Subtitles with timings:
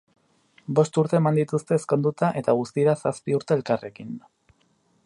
[0.79, 4.19] Bost urte eman dituzte ezkonduta eta guztira zazpi urte elkarrekin.